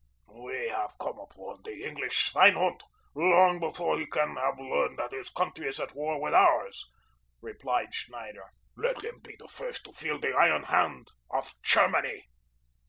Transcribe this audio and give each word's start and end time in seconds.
"We 0.33 0.69
have 0.69 0.97
come 0.99 1.19
upon 1.19 1.61
the 1.63 1.83
English 1.87 2.15
schweinhund 2.31 2.81
long 3.13 3.59
before 3.59 3.99
he 3.99 4.07
can 4.07 4.35
have 4.35 4.57
learned 4.57 4.97
that 4.97 5.11
his 5.11 5.29
country 5.29 5.67
is 5.67 5.79
at 5.79 5.93
war 5.93 6.19
with 6.19 6.33
ours," 6.33 6.87
replied 7.39 7.93
Schneider. 7.93 8.49
"Let 8.75 9.03
him 9.03 9.19
be 9.19 9.35
the 9.37 9.47
first 9.47 9.83
to 9.85 9.93
feel 9.93 10.17
the 10.19 10.33
iron 10.35 10.63
hand 10.63 11.09
of 11.29 11.53
Germany." 11.61 12.23